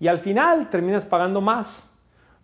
Y 0.00 0.08
al 0.08 0.18
final 0.18 0.70
terminas 0.70 1.06
pagando 1.06 1.40
más, 1.40 1.96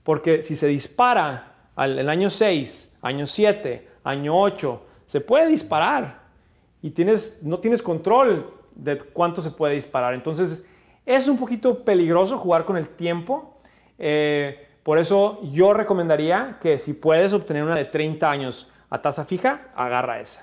porque 0.04 0.44
si 0.44 0.54
se 0.54 0.68
dispara 0.68 1.54
al 1.74 1.98
el 1.98 2.08
año 2.08 2.30
6, 2.30 2.98
año 3.02 3.26
7, 3.26 3.88
año 4.04 4.40
8, 4.40 4.82
se 5.06 5.20
puede 5.20 5.48
disparar 5.48 6.20
y 6.82 6.90
tienes, 6.90 7.40
no 7.42 7.58
tienes 7.58 7.82
control 7.82 8.59
de 8.74 8.98
cuánto 8.98 9.42
se 9.42 9.50
puede 9.50 9.74
disparar. 9.74 10.14
Entonces, 10.14 10.66
es 11.06 11.28
un 11.28 11.38
poquito 11.38 11.84
peligroso 11.84 12.38
jugar 12.38 12.64
con 12.64 12.76
el 12.76 12.88
tiempo. 12.88 13.60
Eh, 13.98 14.68
por 14.82 14.98
eso 14.98 15.40
yo 15.52 15.72
recomendaría 15.72 16.58
que 16.60 16.78
si 16.78 16.94
puedes 16.94 17.32
obtener 17.32 17.64
una 17.64 17.76
de 17.76 17.84
30 17.84 18.30
años 18.30 18.70
a 18.88 19.00
tasa 19.00 19.24
fija, 19.24 19.68
agarra 19.74 20.20
esa. 20.20 20.42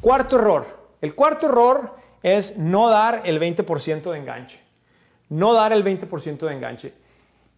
Cuarto 0.00 0.36
error. 0.36 0.66
El 1.00 1.14
cuarto 1.14 1.46
error 1.46 1.96
es 2.22 2.58
no 2.58 2.88
dar 2.88 3.22
el 3.24 3.40
20% 3.40 4.10
de 4.10 4.18
enganche. 4.18 4.60
No 5.28 5.52
dar 5.52 5.72
el 5.72 5.84
20% 5.84 6.38
de 6.38 6.52
enganche. 6.52 6.94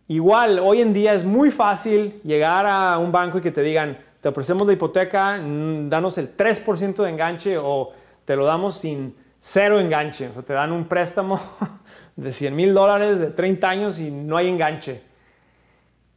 Igual, 0.09 0.59
hoy 0.59 0.81
en 0.81 0.93
día 0.93 1.15
es 1.15 1.25
muy 1.25 1.51
fácil 1.51 2.21
llegar 2.25 2.67
a 2.67 2.99
un 2.99 3.13
banco 3.13 3.39
y 3.39 3.41
que 3.41 3.53
te 3.53 3.63
digan, 3.63 3.99
te 4.21 4.29
ofrecemos 4.29 4.67
la 4.67 4.73
hipoteca, 4.73 5.39
mm, 5.39 5.89
danos 5.89 6.19
el 6.19 6.37
3% 6.37 7.03
de 7.03 7.11
enganche 7.11 7.57
o 7.59 7.93
te 8.25 8.37
lo 8.37 8.45
damos 8.45 8.77
sin 8.77 9.15
cero 9.39 9.81
enganche. 9.81 10.29
O 10.29 10.33
sea, 10.35 10.43
te 10.43 10.53
dan 10.53 10.73
un 10.73 10.87
préstamo 10.87 11.41
de 12.17 12.31
100 12.31 12.55
mil 12.55 12.75
dólares 12.75 13.19
de 13.19 13.29
30 13.29 13.69
años 13.69 13.99
y 13.99 14.11
no 14.11 14.37
hay 14.37 14.49
enganche. 14.49 15.03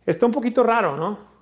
Está 0.05 0.25
un 0.25 0.33
poquito 0.33 0.63
raro, 0.63 0.97
¿no? 0.97 1.33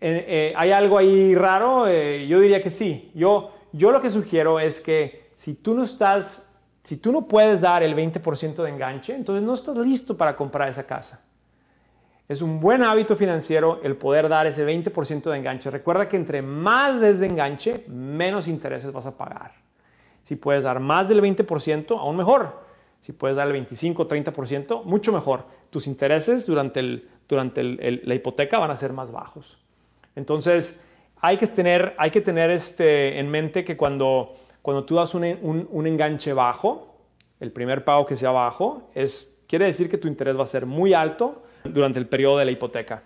Eh, 0.00 0.24
eh, 0.28 0.54
¿Hay 0.56 0.70
algo 0.70 0.98
ahí 0.98 1.34
raro? 1.34 1.86
Eh, 1.88 2.26
yo 2.26 2.40
diría 2.40 2.62
que 2.62 2.70
sí. 2.70 3.10
Yo, 3.14 3.52
yo 3.72 3.90
lo 3.90 4.02
que 4.02 4.10
sugiero 4.10 4.60
es 4.60 4.80
que 4.80 5.30
si 5.36 5.54
tú 5.54 5.74
no 5.74 5.82
estás, 5.82 6.50
si 6.82 6.98
tú 6.98 7.10
no 7.10 7.26
puedes 7.26 7.62
dar 7.62 7.82
el 7.82 7.96
20% 7.96 8.62
de 8.62 8.68
enganche, 8.68 9.14
entonces 9.14 9.42
no 9.42 9.54
estás 9.54 9.76
listo 9.78 10.16
para 10.16 10.36
comprar 10.36 10.68
esa 10.68 10.84
casa. 10.84 11.22
Es 12.28 12.40
un 12.40 12.60
buen 12.60 12.82
hábito 12.82 13.16
financiero 13.16 13.80
el 13.82 13.96
poder 13.96 14.28
dar 14.28 14.46
ese 14.46 14.66
20% 14.66 15.30
de 15.30 15.36
enganche. 15.36 15.70
Recuerda 15.70 16.08
que 16.08 16.16
entre 16.16 16.40
más 16.40 17.00
enganche, 17.20 17.84
menos 17.88 18.48
intereses 18.48 18.92
vas 18.92 19.06
a 19.06 19.16
pagar. 19.16 19.52
Si 20.24 20.36
puedes 20.36 20.62
dar 20.62 20.80
más 20.80 21.08
del 21.08 21.20
20%, 21.20 21.98
aún 21.98 22.16
mejor. 22.16 22.62
Si 23.00 23.12
puedes 23.12 23.36
dar 23.36 23.48
el 23.48 23.52
25 23.52 24.06
30%, 24.06 24.84
mucho 24.84 25.12
mejor. 25.12 25.44
Tus 25.70 25.86
intereses 25.86 26.46
durante, 26.46 26.80
el, 26.80 27.08
durante 27.28 27.62
la 27.62 28.14
hipoteca 28.14 28.58
van 28.58 28.70
a 28.70 28.76
ser 28.76 28.92
más 28.92 29.10
bajos. 29.10 29.58
Entonces, 30.14 30.80
hay 31.20 31.36
que 31.36 31.48
tener, 31.48 31.94
hay 31.98 32.12
que 32.12 32.20
tener 32.20 32.50
este, 32.50 33.18
en 33.18 33.28
mente 33.30 33.64
que 33.64 33.76
cuando, 33.76 34.34
cuando 34.62 34.84
tú 34.84 34.94
das 34.94 35.14
un, 35.14 35.68
un 35.70 35.86
enganche 35.86 36.32
bajo, 36.32 36.94
el 37.40 37.50
primer 37.50 37.84
pago 37.84 38.06
que 38.06 38.14
sea 38.14 38.30
bajo, 38.30 38.88
es, 38.94 39.36
quiere 39.48 39.64
decir 39.66 39.90
que 39.90 39.98
tu 39.98 40.06
interés 40.06 40.38
va 40.38 40.44
a 40.44 40.46
ser 40.46 40.64
muy 40.64 40.94
alto 40.94 41.41
durante 41.64 41.98
el 41.98 42.06
periodo 42.06 42.38
de 42.38 42.44
la 42.44 42.50
hipoteca. 42.50 43.02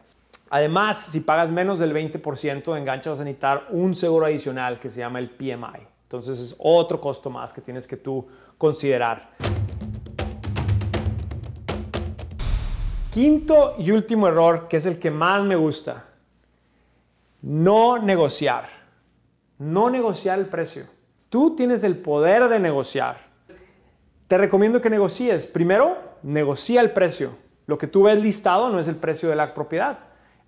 Además, 0.49 1.07
si 1.07 1.21
pagas 1.21 1.51
menos 1.51 1.79
del 1.79 1.93
20% 1.93 2.73
de 2.73 2.79
enganche, 2.79 3.11
vas 3.11 3.21
a 3.21 3.25
necesitar 3.25 3.67
un 3.71 3.95
seguro 3.95 4.27
adicional 4.27 4.79
que 4.79 4.91
se 4.91 5.01
llama 5.01 5.19
el 5.19 5.31
PMI. 5.31 5.87
Entonces 6.05 6.39
es 6.39 6.55
otro 6.59 7.01
costo 7.01 7.31
más 7.31 7.53
que 7.53 7.61
tienes 7.61 7.87
que 7.87 7.97
tú 7.97 8.27
considerar. 8.57 9.31
Quinto 13.11 13.75
y 13.79 13.91
último 13.91 14.29
error, 14.29 14.69
que 14.69 14.77
es 14.77 14.87
el 14.87 15.01
que 15.01 15.11
más 15.11 15.43
me 15.43 15.57
gusta. 15.57 16.05
No 17.43 17.99
negociar. 17.99 18.69
No 19.59 19.91
negociar 19.91 20.39
el 20.39 20.47
precio. 20.47 20.85
Tú 21.29 21.57
tienes 21.57 21.83
el 21.83 21.97
poder 21.97 22.49
de 22.49 22.61
negociar. 22.61 23.19
Te 24.29 24.39
recomiendo 24.39 24.81
que 24.81 24.91
negocies. 24.91 25.47
Primero, 25.47 25.97
negocia 26.23 26.81
el 26.81 26.93
precio 26.93 27.46
lo 27.67 27.79
que 27.79 27.87
tú 27.87 28.05
ves 28.05 28.23
listado 28.23 28.71
no 28.71 28.79
es 28.79 28.89
el 28.89 28.97
precio 28.97 29.29
de 29.29 29.37
la 29.37 29.55
propiedad. 29.55 29.99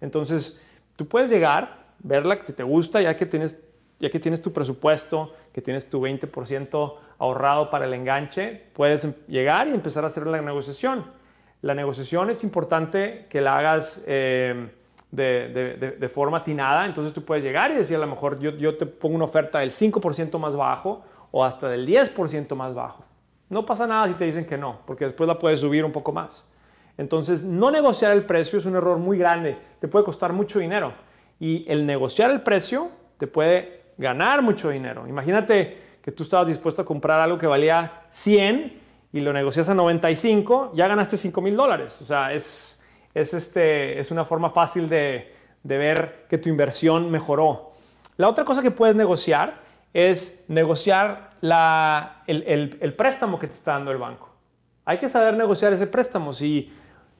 Entonces, 0.00 0.60
tú 0.96 1.06
puedes 1.06 1.30
llegar, 1.30 1.86
verla, 1.98 2.38
si 2.44 2.52
te 2.52 2.62
gusta, 2.62 3.00
ya 3.00 3.16
que 3.16 3.26
tienes, 3.26 3.58
ya 3.98 4.10
que 4.10 4.20
tienes 4.20 4.40
tu 4.40 4.52
presupuesto, 4.52 5.34
que 5.52 5.60
tienes 5.60 5.90
tu 5.90 6.00
20% 6.00 6.94
ahorrado 7.18 7.70
para 7.70 7.86
el 7.86 7.94
enganche, 7.94 8.64
puedes 8.72 9.04
em, 9.04 9.12
llegar 9.26 9.68
y 9.68 9.72
empezar 9.72 10.04
a 10.04 10.06
hacer 10.06 10.26
la 10.26 10.40
negociación. 10.40 11.04
La 11.62 11.74
negociación 11.74 12.30
es 12.30 12.44
importante 12.44 13.26
que 13.28 13.40
la 13.40 13.58
hagas 13.58 14.04
eh, 14.06 14.70
de, 15.10 16.10
forma 16.14 16.38
atinada, 16.38 16.86
entonces 16.86 17.12
tú 17.12 17.24
puedes 17.24 17.42
llegar 17.42 17.72
y 17.72 17.74
decir 17.74 17.96
a 17.96 18.00
lo 18.00 18.06
mejor 18.06 18.38
yo, 18.38 18.50
yo 18.50 18.76
te 18.76 18.86
pongo 18.86 19.16
una 19.16 19.24
oferta 19.24 19.58
del 19.58 19.72
5% 19.72 20.38
más 20.38 20.54
bajo 20.54 21.02
o 21.32 21.44
hasta 21.44 21.68
del 21.68 21.86
10% 21.86 22.54
más 22.54 22.74
bajo. 22.74 23.04
No 23.48 23.66
pasa 23.66 23.86
nada 23.86 24.06
si 24.06 24.14
te 24.14 24.24
dicen 24.24 24.46
que 24.46 24.56
no, 24.56 24.80
porque 24.86 25.06
después 25.06 25.26
la 25.26 25.38
puedes 25.38 25.60
subir 25.60 25.84
un 25.84 25.92
poco 25.92 26.12
más. 26.12 26.46
Entonces, 26.98 27.44
no 27.44 27.70
negociar 27.70 28.12
el 28.12 28.24
precio 28.24 28.58
es 28.58 28.66
un 28.66 28.76
error 28.76 28.98
muy 28.98 29.16
grande, 29.16 29.56
te 29.80 29.88
puede 29.88 30.04
costar 30.04 30.32
mucho 30.32 30.58
dinero. 30.58 30.92
Y 31.40 31.64
el 31.68 31.86
negociar 31.86 32.30
el 32.30 32.42
precio 32.42 32.90
te 33.16 33.26
puede 33.26 33.82
ganar 33.96 34.42
mucho 34.42 34.70
dinero. 34.70 35.06
Imagínate 35.06 35.78
que 36.02 36.12
tú 36.12 36.24
estabas 36.24 36.48
dispuesto 36.48 36.82
a 36.82 36.84
comprar 36.84 37.20
algo 37.20 37.38
que 37.38 37.46
valía 37.46 38.02
100 38.10 38.80
y 39.12 39.20
lo 39.20 39.32
negocias 39.32 39.68
a 39.68 39.74
95, 39.74 40.72
ya 40.74 40.88
ganaste 40.88 41.16
5 41.16 41.40
mil 41.40 41.56
dólares. 41.56 41.98
O 42.02 42.04
sea, 42.04 42.32
es, 42.32 42.82
este, 43.14 43.98
es 43.98 44.10
una 44.10 44.24
forma 44.24 44.50
fácil 44.50 44.88
de, 44.88 45.34
ver 45.62 46.26
que 46.28 46.38
tu 46.38 46.48
inversión 46.48 47.10
mejoró. 47.10 47.72
La 48.16 48.28
otra 48.28 48.44
cosa 48.44 48.62
que 48.62 48.70
puedes 48.70 48.96
negociar 48.96 49.60
es 49.92 50.44
negociar 50.48 51.30
el, 52.26 52.76
el, 52.80 52.94
préstamo 52.94 53.38
que 53.38 53.46
te 53.46 53.54
está 53.54 53.72
dando 53.72 53.90
el 53.92 53.98
banco. 53.98 54.30
Hay 54.84 54.98
que 54.98 55.08
saber 55.08 55.34
negociar 55.36 55.72
ese 55.72 55.86
préstamo. 55.86 56.32
Si 56.32 56.72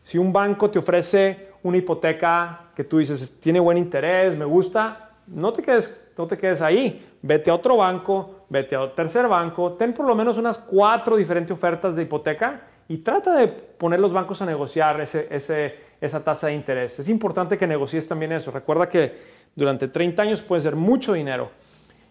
si 0.08 0.16
un 0.16 0.32
banco 0.32 0.70
te 0.70 0.78
ofrece 0.78 1.48
una 1.62 1.76
hipoteca 1.76 2.70
que 2.74 2.82
tú 2.82 2.96
dices, 2.96 3.38
tiene 3.40 3.60
buen 3.60 3.76
interés, 3.76 4.34
me 4.38 4.46
gusta, 4.46 5.10
no 5.26 5.52
te 5.52 5.60
quedes, 5.60 6.12
no 6.16 6.26
te 6.26 6.38
quedes 6.38 6.62
ahí. 6.62 7.06
Vete 7.20 7.50
a 7.50 7.54
otro 7.54 7.76
banco, 7.76 8.46
vete 8.48 8.74
a 8.74 8.80
otro 8.80 8.94
tercer 8.94 9.28
banco, 9.28 9.74
ten 9.74 9.92
por 9.92 10.06
lo 10.06 10.14
menos 10.14 10.38
unas 10.38 10.56
cuatro 10.56 11.14
diferentes 11.14 11.54
ofertas 11.54 11.94
de 11.94 12.04
hipoteca 12.04 12.62
y 12.88 12.96
trata 12.96 13.34
de 13.34 13.48
poner 13.48 14.00
los 14.00 14.10
bancos 14.10 14.40
a 14.40 14.46
negociar 14.46 14.98
ese, 15.02 15.28
esa 16.00 16.24
tasa 16.24 16.46
de 16.46 16.54
interés. 16.54 16.98
Es 16.98 17.10
importante 17.10 17.58
que 17.58 17.66
negocies 17.66 18.08
también 18.08 18.32
eso. 18.32 18.50
Recuerda 18.50 18.88
que 18.88 19.14
durante 19.54 19.88
30 19.88 20.22
años 20.22 20.40
puede 20.40 20.62
ser 20.62 20.74
mucho 20.74 21.12
dinero. 21.12 21.50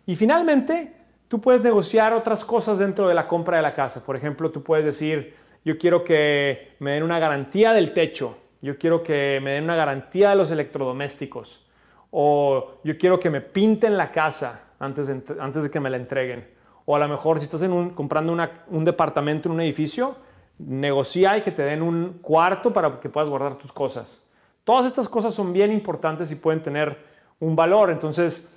Y 0.05 0.15
finalmente, 0.15 0.93
tú 1.27 1.41
puedes 1.41 1.63
negociar 1.63 2.13
otras 2.13 2.45
cosas 2.45 2.77
dentro 2.77 3.07
de 3.07 3.15
la 3.15 3.27
compra 3.27 3.57
de 3.57 3.63
la 3.63 3.73
casa. 3.73 4.05
Por 4.05 4.15
ejemplo, 4.15 4.51
tú 4.51 4.61
puedes 4.61 4.85
decir, 4.85 5.46
yo 5.63 5.77
quiero 5.77 6.03
que 6.03 6.75
me 6.79 6.93
den 6.93 7.03
una 7.03 7.19
garantía 7.19 7.73
del 7.73 7.93
techo, 7.93 8.37
yo 8.61 8.77
quiero 8.77 9.03
que 9.03 9.39
me 9.43 9.51
den 9.51 9.63
una 9.65 9.75
garantía 9.75 10.31
de 10.31 10.35
los 10.35 10.51
electrodomésticos, 10.51 11.65
o 12.11 12.79
yo 12.83 12.97
quiero 12.97 13.19
que 13.19 13.29
me 13.29 13.41
pinten 13.41 13.97
la 13.97 14.11
casa 14.11 14.63
antes 14.79 15.07
de, 15.07 15.21
antes 15.39 15.63
de 15.63 15.69
que 15.69 15.79
me 15.79 15.89
la 15.89 15.97
entreguen. 15.97 16.47
O 16.85 16.95
a 16.95 16.99
lo 16.99 17.07
mejor 17.07 17.39
si 17.39 17.45
estás 17.45 17.61
comprando 17.95 18.35
un 18.67 18.85
departamento 18.85 19.49
en 19.49 19.55
un 19.55 19.61
edificio, 19.61 20.15
negocia 20.57 21.37
y 21.37 21.41
que 21.41 21.51
te 21.51 21.63
den 21.63 21.81
un 21.81 22.19
cuarto 22.21 22.71
para 22.71 22.99
que 22.99 23.09
puedas 23.09 23.29
guardar 23.29 23.57
tus 23.57 23.73
cosas. 23.73 24.23
Todas 24.63 24.85
estas 24.85 25.07
cosas 25.07 25.33
son 25.33 25.53
bien 25.53 25.71
importantes 25.71 26.31
y 26.31 26.35
pueden 26.35 26.63
tener 26.63 26.97
un 27.39 27.55
valor, 27.55 27.89
entonces 27.89 28.49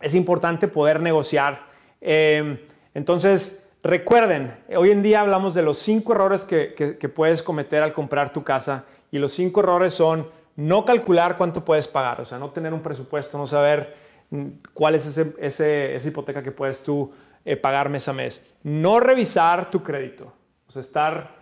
es 0.00 0.14
importante 0.14 0.68
poder 0.68 1.00
negociar. 1.00 1.66
Eh, 2.00 2.68
entonces, 2.92 3.63
Recuerden, 3.84 4.56
hoy 4.74 4.92
en 4.92 5.02
día 5.02 5.20
hablamos 5.20 5.52
de 5.52 5.60
los 5.60 5.78
cinco 5.78 6.14
errores 6.14 6.42
que, 6.42 7.12
puedes 7.14 7.42
cometer 7.42 7.82
al 7.82 7.92
comprar 7.92 8.32
tu 8.32 8.42
casa 8.42 8.86
y 9.10 9.18
los 9.18 9.34
cinco 9.34 9.60
errores 9.60 9.92
son 9.92 10.26
no 10.56 10.86
calcular 10.86 11.36
cuánto 11.36 11.66
puedes 11.66 11.86
pagar, 11.86 12.22
o 12.22 12.24
sea, 12.24 12.38
no 12.38 12.48
tener 12.48 12.72
un 12.72 12.80
presupuesto, 12.80 13.36
no 13.36 13.46
saber 13.46 13.94
mm, 14.30 14.46
cuál 14.72 14.94
es 14.94 15.06
ese, 15.06 15.34
esa 15.38 16.08
hipoteca 16.08 16.42
que 16.42 16.50
puedes 16.50 16.82
tú 16.82 17.12
eh, 17.44 17.58
pagar 17.58 17.90
mes 17.90 18.08
a 18.08 18.14
mes, 18.14 18.42
no 18.62 19.00
revisar 19.00 19.70
tu 19.70 19.82
crédito, 19.82 20.32
o 20.66 20.72
sea, 20.72 20.80
estar, 20.80 21.34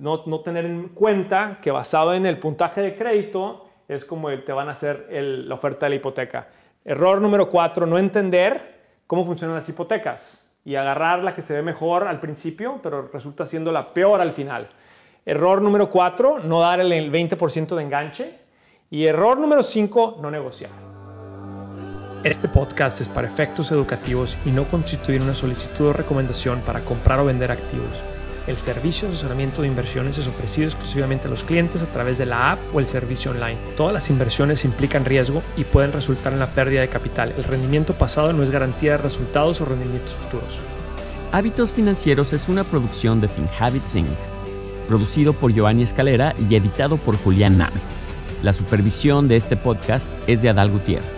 no, 0.00 0.40
tener 0.40 0.64
en 0.64 0.88
cuenta 0.88 1.60
que 1.62 1.70
basado 1.70 2.12
en 2.12 2.26
el 2.26 2.40
puntaje 2.40 2.80
de 2.80 2.96
crédito 2.96 3.68
es 3.86 4.04
como 4.04 4.36
te 4.36 4.50
van 4.50 4.68
a 4.68 4.72
hacer 4.72 5.06
la 5.12 5.54
oferta 5.54 5.86
de 5.86 5.90
la 5.90 5.96
hipoteca. 5.96 6.48
Error 6.84 7.20
número 7.20 7.48
cuatro, 7.48 7.86
no 7.86 7.98
entender 7.98 8.80
cómo 9.06 9.24
funcionan 9.24 9.54
las 9.54 9.68
hipotecas 9.68 10.42
y 10.66 10.74
agarrar 10.74 11.22
la 11.22 11.32
que 11.32 11.42
se 11.42 11.54
ve 11.54 11.62
mejor 11.62 12.08
al 12.08 12.18
principio, 12.18 12.80
pero 12.82 13.08
resulta 13.12 13.46
siendo 13.46 13.70
la 13.70 13.94
peor 13.94 14.20
al 14.20 14.32
final. 14.32 14.68
Error 15.24 15.62
número 15.62 15.88
4, 15.88 16.40
no 16.40 16.58
dar 16.58 16.80
el 16.80 17.12
20% 17.12 17.76
de 17.76 17.82
enganche. 17.82 18.38
Y 18.90 19.06
error 19.06 19.38
número 19.38 19.62
5, 19.62 20.18
no 20.20 20.28
negociar. 20.28 20.72
Este 22.24 22.48
podcast 22.48 23.00
es 23.00 23.08
para 23.08 23.28
efectos 23.28 23.70
educativos 23.70 24.36
y 24.44 24.50
no 24.50 24.64
constituir 24.66 25.22
una 25.22 25.36
solicitud 25.36 25.86
o 25.86 25.92
recomendación 25.92 26.60
para 26.62 26.80
comprar 26.80 27.20
o 27.20 27.26
vender 27.26 27.52
activos. 27.52 28.02
El 28.46 28.58
servicio 28.58 29.08
de 29.08 29.14
asesoramiento 29.14 29.62
de 29.62 29.68
inversiones 29.68 30.18
es 30.18 30.28
ofrecido 30.28 30.68
exclusivamente 30.68 31.26
a 31.26 31.30
los 31.30 31.42
clientes 31.42 31.82
a 31.82 31.90
través 31.90 32.16
de 32.16 32.26
la 32.26 32.52
app 32.52 32.60
o 32.72 32.78
el 32.78 32.86
servicio 32.86 33.32
online. 33.32 33.58
Todas 33.76 33.92
las 33.92 34.08
inversiones 34.08 34.64
implican 34.64 35.04
riesgo 35.04 35.42
y 35.56 35.64
pueden 35.64 35.92
resultar 35.92 36.32
en 36.32 36.38
la 36.38 36.52
pérdida 36.52 36.80
de 36.80 36.88
capital. 36.88 37.34
El 37.36 37.42
rendimiento 37.42 37.94
pasado 37.94 38.32
no 38.32 38.44
es 38.44 38.50
garantía 38.50 38.92
de 38.92 38.98
resultados 38.98 39.60
o 39.60 39.64
rendimientos 39.64 40.12
futuros. 40.12 40.60
Hábitos 41.32 41.72
Financieros 41.72 42.32
es 42.32 42.48
una 42.48 42.62
producción 42.62 43.20
de 43.20 43.26
FinHabits 43.26 43.96
Inc., 43.96 44.08
producido 44.86 45.32
por 45.32 45.52
Giovanni 45.52 45.82
Escalera 45.82 46.32
y 46.48 46.54
editado 46.54 46.98
por 46.98 47.16
Julián 47.16 47.58
Name. 47.58 47.80
La 48.44 48.52
supervisión 48.52 49.26
de 49.26 49.36
este 49.36 49.56
podcast 49.56 50.06
es 50.28 50.40
de 50.40 50.50
Adal 50.50 50.70
Gutiérrez. 50.70 51.15